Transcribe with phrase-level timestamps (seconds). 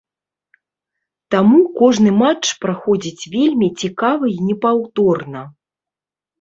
[1.35, 5.49] Таму кожны матч праходзіць вельмі цікава і непаўторна.